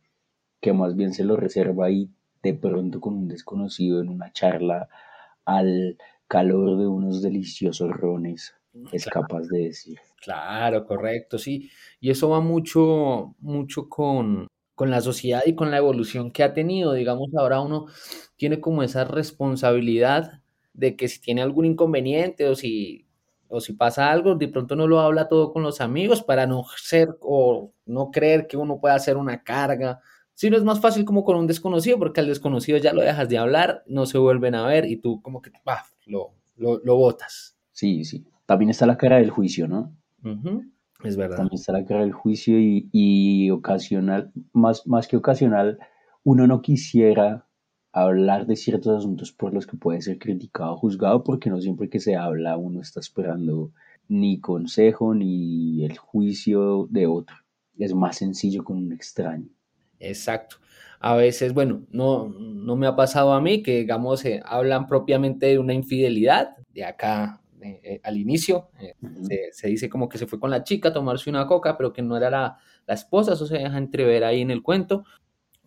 [0.60, 2.10] que más bien se lo reserva y
[2.42, 4.88] de pronto con un desconocido en una charla
[5.44, 8.54] al calor de unos deliciosos rones
[8.92, 9.98] es capaz de decir.
[10.20, 11.70] Claro, correcto, sí.
[12.00, 16.54] Y eso va mucho, mucho con, con la sociedad y con la evolución que ha
[16.54, 16.92] tenido.
[16.92, 17.86] Digamos, ahora uno
[18.36, 20.40] tiene como esa responsabilidad
[20.74, 23.06] de que si tiene algún inconveniente o si,
[23.48, 26.64] o si pasa algo, de pronto no lo habla todo con los amigos para no
[26.76, 30.00] ser o no creer que uno pueda hacer una carga.
[30.34, 33.28] Si no es más fácil como con un desconocido, porque al desconocido ya lo dejas
[33.28, 35.52] de hablar, no se vuelven a ver y tú como que
[36.06, 37.56] lo, lo, lo botas.
[37.72, 38.24] Sí, sí.
[38.52, 39.96] También está la cara del juicio, ¿no?
[41.02, 41.38] Es verdad.
[41.38, 45.78] También está la cara del juicio y, y ocasional, más, más que ocasional,
[46.22, 47.46] uno no quisiera
[47.92, 51.88] hablar de ciertos asuntos por los que puede ser criticado o juzgado, porque no siempre
[51.88, 53.72] que se habla uno está esperando
[54.06, 57.36] ni consejo ni el juicio de otro.
[57.78, 59.48] Es más sencillo con un extraño.
[59.98, 60.56] Exacto.
[61.00, 65.58] A veces, bueno, no, no me ha pasado a mí que, digamos, hablan propiamente de
[65.58, 68.94] una infidelidad, de acá eh, al inicio, eh,
[69.52, 72.02] se, dice como que se fue con la chica a tomarse una coca, pero que
[72.02, 75.04] no era la, la esposa, eso se deja entrever ahí en el cuento,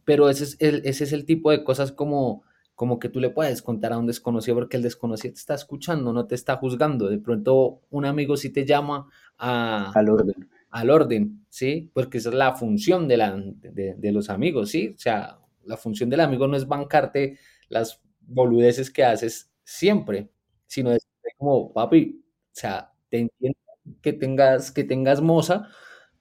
[0.04, 2.44] pero ese es el, ese es el tipo de cosas como,
[2.76, 6.14] como que tú le puedes contar a un desconocido porque el desconocido te está escuchando,
[6.14, 7.10] no te está juzgando.
[7.10, 10.50] De pronto un amigo sí te llama a, al orden.
[10.70, 11.90] Al orden, ¿sí?
[11.94, 14.90] Porque esa es la función de, la, de, de los amigos, ¿sí?
[14.90, 20.30] O sea, la función del amigo no es bancarte las boludeces que haces siempre,
[20.68, 21.08] sino es
[21.46, 23.60] como, papi, o sea, te entiendo
[24.02, 25.70] que tengas, que tengas moza,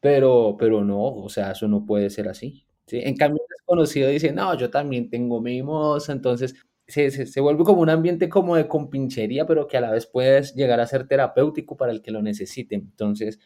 [0.01, 2.67] pero, pero no, o sea, eso no puede ser así.
[2.87, 3.01] ¿sí?
[3.03, 6.55] En cambio, un desconocido dice, no, yo también tengo mi moza, entonces
[6.87, 10.55] se, se, vuelve como un ambiente como de compinchería, pero que a la vez puedes
[10.55, 12.75] llegar a ser terapéutico para el que lo necesite.
[12.75, 13.39] Entonces,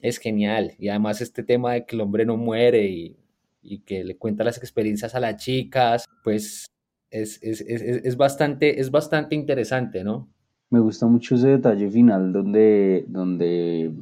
[0.00, 0.74] es genial.
[0.78, 3.18] Y además este tema de que el hombre no muere y,
[3.62, 6.66] y que le cuenta las experiencias a las chicas, pues
[7.10, 10.32] es, es, es, es, bastante, es bastante interesante, ¿no?
[10.70, 13.92] Me gusta mucho ese detalle final donde, donde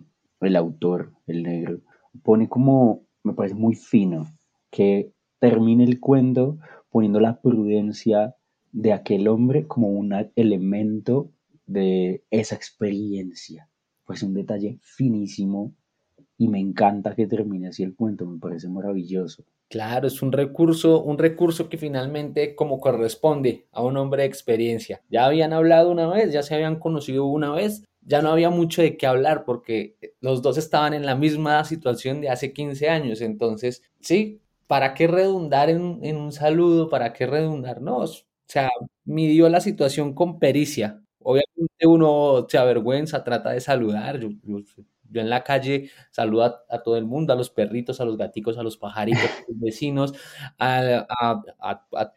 [0.41, 1.81] el autor, el negro,
[2.23, 4.27] pone como, me parece muy fino,
[4.71, 6.59] que termine el cuento
[6.91, 8.37] poniendo la prudencia
[8.71, 11.33] de aquel hombre como un elemento
[11.67, 13.71] de esa experiencia.
[14.05, 15.75] Pues un detalle finísimo
[16.39, 19.45] y me encanta que termine así el cuento, me parece maravilloso.
[19.69, 25.03] Claro, es un recurso, un recurso que finalmente como corresponde a un hombre de experiencia.
[25.11, 28.81] Ya habían hablado una vez, ya se habían conocido una vez, ya no había mucho
[28.83, 33.21] de qué hablar porque los dos estaban en la misma situación de hace 15 años.
[33.21, 35.83] Entonces, sí, ¿para qué redundar en,
[36.17, 36.89] un saludo?
[36.89, 38.23] ¿Para qué redundarnos?
[38.23, 38.71] O sea,
[39.05, 41.03] midió la situación con pericia.
[41.19, 44.21] Obviamente uno se avergüenza, trata de saludar.
[44.21, 44.31] Yo,
[45.15, 48.63] en la calle saludo a, todo el mundo, a los perritos, a los gaticos, a
[48.63, 50.15] los pajaritos, a los vecinos,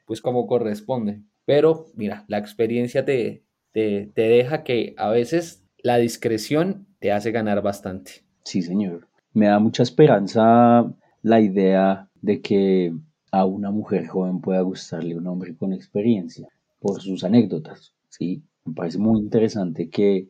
[0.05, 1.21] pues como corresponde.
[1.45, 7.31] Pero mira, la experiencia te, te, te deja que a veces la discreción te hace
[7.31, 8.23] ganar bastante.
[8.43, 9.07] Sí, señor.
[9.33, 12.93] Me da mucha esperanza la idea de que
[13.31, 16.47] a una mujer joven pueda gustarle un hombre con experiencia
[16.79, 18.43] por sus anécdotas, ¿sí?
[18.65, 20.29] Me parece muy interesante que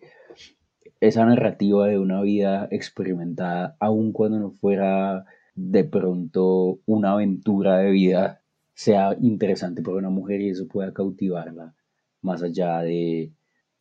[1.02, 7.92] esa narrativa de una vida experimentada, aun cuando no fuera de pronto una aventura de
[7.92, 11.76] vida, sea interesante para una mujer y eso pueda cautivarla,
[12.22, 13.34] más allá de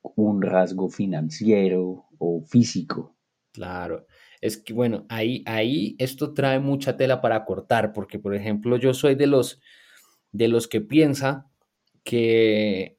[0.02, 3.14] un rasgo financiero o físico.
[3.52, 4.06] Claro,
[4.40, 8.94] es que bueno, ahí, ahí esto trae mucha tela para cortar, porque por ejemplo yo
[8.94, 9.60] soy de los,
[10.32, 11.50] de los que piensa
[12.02, 12.98] que,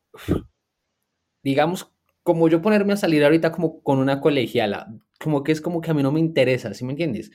[1.43, 1.91] digamos,
[2.23, 5.91] como yo ponerme a salir ahorita como con una colegiala, como que es como que
[5.91, 7.31] a mí no me interesa, ¿sí me entiendes?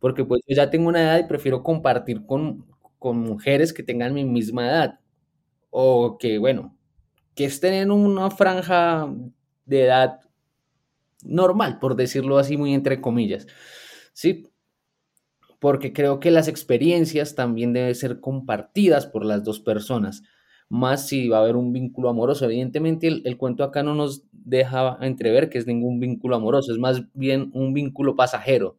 [0.00, 2.66] Porque pues ya tengo una edad y prefiero compartir con,
[2.98, 5.00] con mujeres que tengan mi misma edad,
[5.70, 6.76] o que bueno,
[7.36, 9.08] que estén en una franja
[9.66, 10.20] de edad
[11.24, 13.46] normal, por decirlo así muy entre comillas.
[14.12, 14.48] Sí,
[15.58, 20.22] porque creo que las experiencias también deben ser compartidas por las dos personas,
[20.74, 22.44] más si va a haber un vínculo amoroso.
[22.44, 27.02] Evidentemente el, cuento acá no nos deja entrever que es ningún vínculo amoroso, es más
[27.14, 28.78] bien un vínculo pasajero,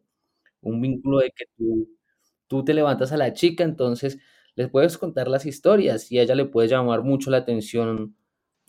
[0.61, 1.89] un vínculo de que tú,
[2.47, 4.19] tú te levantas a la chica, entonces
[4.55, 8.15] les puedes contar las historias y a ella le puede llamar mucho la atención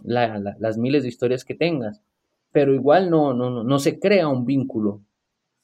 [0.03, 2.03] las miles de historias que tengas
[2.57, 4.91] pero igual no, no, no, se crea un vínculo.
[4.93, 5.03] O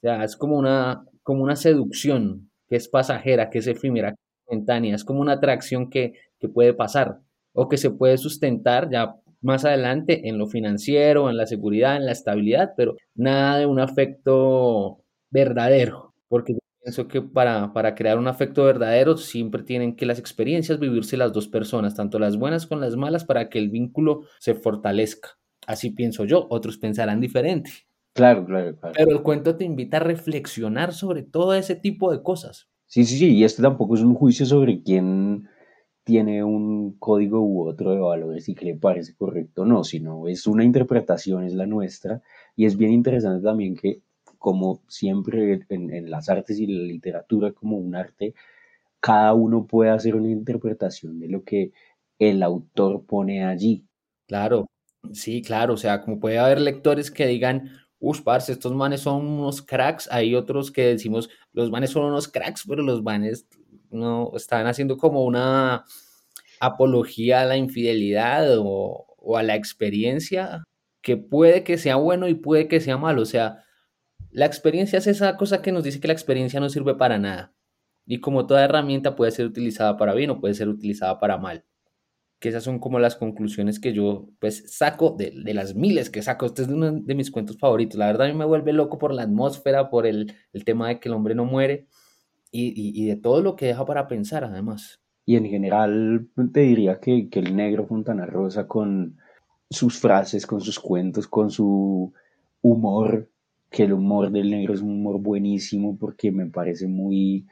[0.03, 4.15] sea, es como una, como una seducción que es pasajera, que es efímera,
[4.47, 7.21] momentánea, es como una atracción que, que puede pasar
[7.53, 12.07] o que se puede sustentar ya más adelante en lo financiero, en la seguridad, en
[12.07, 15.01] la estabilidad, pero nada de un afecto
[15.31, 20.81] verdadero, porque Pienso que para, para crear un afecto verdadero siempre tienen que las experiencias
[20.81, 24.55] vivirse las dos personas, tanto las buenas como las malas, para que el vínculo se
[24.55, 25.39] fortalezca.
[25.65, 27.71] Así pienso yo, otros pensarán diferente.
[28.15, 28.95] Claro, claro, claro.
[28.97, 32.69] Pero el cuento te invita a reflexionar sobre todo ese tipo de cosas.
[32.87, 35.49] Sí, sí, sí, y este tampoco es un juicio sobre quién
[36.05, 40.29] tiene un código u otro de valores y que le parece correcto o no, sino
[40.29, 42.23] es una interpretación, es la nuestra,
[42.57, 44.03] y es bien interesante también que
[44.43, 48.35] como siempre en, las artes y la literatura como un arte,
[49.01, 51.73] cada uno puede hacer una interpretación de lo que
[52.19, 53.87] el autor pone allí.
[54.27, 54.67] Claro,
[55.13, 59.25] sí, claro, o sea, como puede haber lectores que digan, uff, parce, estos manes son
[59.27, 63.47] unos cracks, hay otros que decimos, los manes son unos cracks, pero los manes
[63.93, 65.84] no están haciendo como una
[66.61, 70.64] apología a la infidelidad o, a la experiencia,
[71.01, 73.64] que puede que sea bueno y puede que sea malo, o sea,
[74.30, 77.53] la experiencia es esa cosa que nos dice que la experiencia no sirve para nada.
[78.07, 81.64] Y como toda herramienta puede ser utilizada para bien o puede ser utilizada para mal.
[82.40, 86.47] Que esas son como las conclusiones que yo pues saco de, las miles que saco.
[86.47, 87.99] Este es uno de mis cuentos favoritos.
[87.99, 90.34] La verdad a mí me vuelve loco por la atmósfera, por el,
[90.64, 91.86] tema de que el hombre no muere
[92.53, 95.01] y, de todo lo que deja para pensar además.
[95.25, 99.17] Y en general te diría que, que el negro Fontana Rosa con
[99.71, 102.13] sus frases, con sus cuentos, con su
[102.61, 103.29] humor,
[103.71, 107.47] que el humor del negro es un humor buenísimo porque me parece muy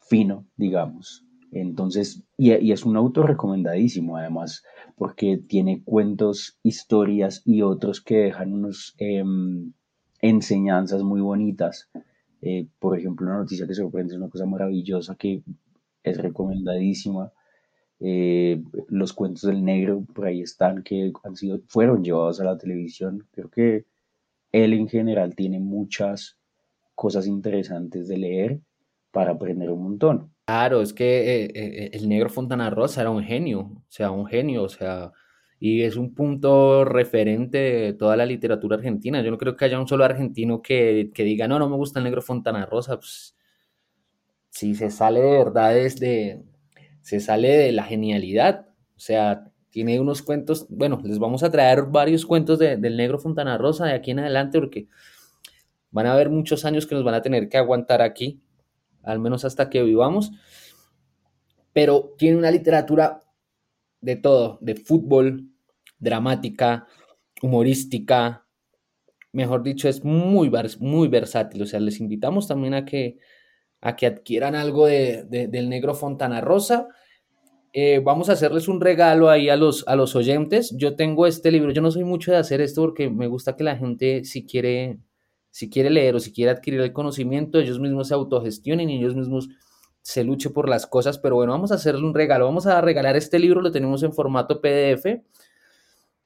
[0.00, 1.24] fino, digamos.
[1.52, 4.64] Entonces, y, es un auto recomendadísimo además,
[4.96, 9.72] porque tiene cuentos, historias y otros que dejan unos em,
[10.20, 11.90] enseñanzas muy bonitas.
[12.42, 15.42] Eh, por ejemplo, una noticia que sorprende es una cosa maravillosa que
[16.02, 17.32] es recomendadísima.
[18.00, 22.58] Eh, los cuentos del negro por ahí están que han sido fueron llevados a la
[22.58, 23.86] televisión creo que
[24.50, 26.36] él en general tiene muchas
[26.96, 28.60] cosas interesantes de leer
[29.12, 30.34] para aprender un montón.
[30.46, 34.64] Claro, es que eh, el negro Fontana Rosa era un genio, o sea, un genio,
[34.64, 35.12] o sea,
[35.64, 39.22] y es un punto referente de toda la literatura argentina.
[39.22, 42.04] Yo no creo que haya un solo argentino que, diga, no, no me gusta el
[42.04, 42.96] negro Fontana Rosa.
[42.96, 43.36] Pues,
[44.50, 46.42] si se sale de verdad desde,
[47.00, 51.84] se sale de la genialidad, o sea, tiene unos cuentos, bueno, les vamos a traer
[51.84, 54.88] varios cuentos del negro Fontana Rosa de aquí en adelante porque
[55.92, 58.42] van a haber muchos años que nos van a tener que aguantar aquí,
[59.04, 60.32] al menos hasta que vivamos,
[61.72, 63.20] pero tiene una literatura
[64.00, 65.51] de todo, de fútbol,
[66.02, 66.86] dramática,
[67.40, 68.46] humorística,
[69.32, 73.16] mejor dicho, es muy, muy versátil, o sea, les invitamos también a que,
[73.80, 76.88] a que adquieran algo de, del negro Fontana Rosa
[77.74, 80.74] eh, vamos a hacerles un regalo ahí a los, a los oyentes.
[80.76, 83.64] Yo tengo este libro, yo no soy mucho de hacer esto porque me gusta que
[83.64, 84.98] la gente, si quiere,
[85.50, 89.16] si quiere leer o si quiere adquirir el conocimiento, ellos mismos se autogestionen y ellos
[89.16, 89.48] mismos
[90.02, 91.18] se luche por las cosas.
[91.18, 92.44] Pero bueno, vamos a hacerle un regalo.
[92.44, 95.06] Vamos a regalar este libro, lo tenemos en formato PDF.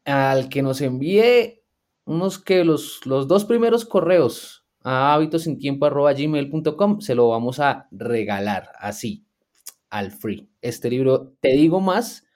[0.07, 1.63] Al que nos envíe
[2.07, 9.27] unos que los, los dos primeros correos a hábitosintiempo.gmail.com se lo vamos a regalar así
[9.91, 10.49] al free.
[10.63, 12.27] Este libro, te digo más,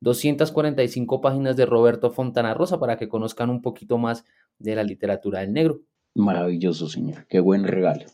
[0.00, 4.24] 245 páginas de Roberto Fontana Rosa para que conozcan un poquito más
[4.58, 5.80] de la literatura del negro.
[6.14, 7.26] Maravilloso, señor.
[7.28, 8.06] Qué buen regalo.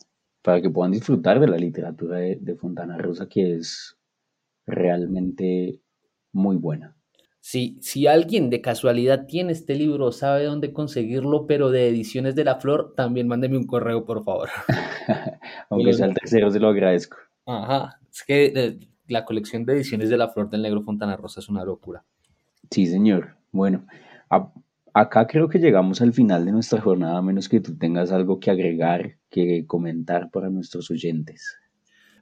[0.43, 3.97] Para que puedan disfrutar de la literatura de, Fontana Rosa, que es
[4.67, 5.81] realmente
[6.33, 6.96] muy buena.
[7.49, 12.43] Si, si alguien de casualidad tiene este libro, sabe dónde conseguirlo, pero de Ediciones de
[12.43, 14.49] la Flor, también mándeme un correo, por favor.
[15.71, 17.19] Aunque sea el tercero, se lo agradezco.
[17.47, 18.01] Ajá.
[18.13, 21.49] Es que eh, la colección de ediciones de La Flor del Negro Fontana Rosa es
[21.49, 22.03] una locura.
[22.69, 23.37] Sí, señor.
[23.53, 23.87] Bueno,
[24.93, 28.41] acá creo que llegamos al final de nuestra jornada, a menos que tú tengas algo
[28.41, 31.57] que agregar, que comentar para nuestros oyentes.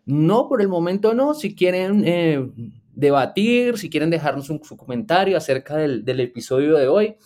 [0.04, 1.32] No, por el momento no.
[1.32, 2.46] Si quieren eh,
[2.94, 7.16] debatir, si quieren dejarnos un, su comentario acerca del, episodio de hoy,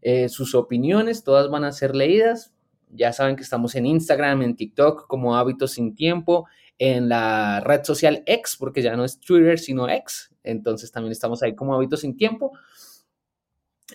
[0.00, 2.52] eh, sus opiniones, todas van a ser leídas.
[2.90, 6.46] Ya saben que estamos en Instagram, en TikTok como Hábitos sin Tiempo,
[6.78, 10.34] en la red social X, porque ya no es Twitter, sino X.
[10.42, 12.52] Entonces también estamos ahí como Hábitos sin Tiempo.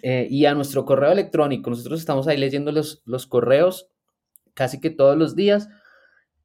[0.01, 3.89] Eh, y a nuestro correo electrónico, nosotros estamos ahí leyendo los, los correos
[4.53, 5.69] casi que todos los días.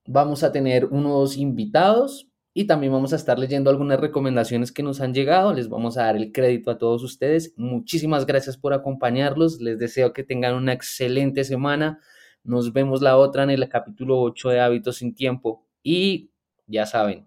[0.07, 5.00] Vamos a tener unos invitados y también vamos a estar leyendo algunas recomendaciones que nos
[5.00, 5.55] han llegado.
[5.55, 7.55] Les vamos a dar el crédito a todos ustedes.
[7.57, 9.61] Muchísimas gracias por acompañarlos.
[9.61, 12.00] Les deseo que tengan una excelente semana.
[12.44, 15.66] Nos vemos la otra en el capítulo 8 de Hábitos sin Tiempo.
[15.82, 16.30] Y
[16.66, 17.26] ya saben,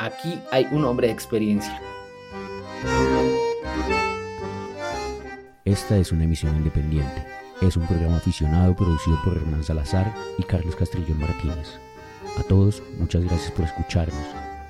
[0.00, 1.80] aquí hay un hombre de experiencia.
[5.64, 7.24] Esta es una emisión independiente.
[7.60, 11.78] Es un programa aficionado producido por Hernán Salazar y Carlos Castrillón Martínez.
[12.38, 14.24] A todos, muchas gracias por escucharnos.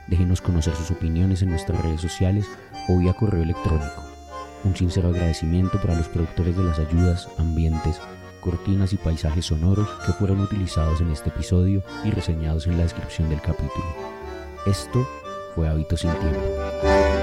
[0.09, 2.47] Déjenos conocer sus opiniones en nuestras redes sociales
[2.89, 4.03] o vía correo electrónico.
[4.65, 8.01] Un sincero agradecimiento para los productores de las ayudas, ambientes,
[8.41, 13.29] cortinas y paisajes sonoros que fueron utilizados en este episodio y reseñados en la descripción
[13.29, 13.87] del capítulo.
[14.67, 15.09] Esto
[15.55, 17.22] fue Hábitos sin Tiempo.